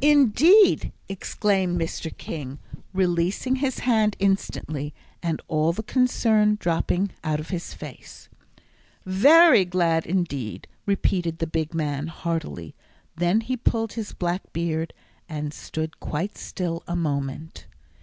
[0.00, 2.10] "Indeed!" exclaimed Mr.
[2.16, 2.58] King,
[2.94, 8.30] releasing his hand instantly, and all the concern dropping out of his face.
[9.04, 12.74] "Very glad indeed!" repeated the big man, heartily;
[13.14, 14.94] then he pulled his black beard,
[15.28, 17.66] and stood quite still a moment.